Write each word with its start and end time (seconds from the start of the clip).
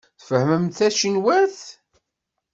Tfehhmemt 0.19 0.75
tacinwat? 0.77 1.59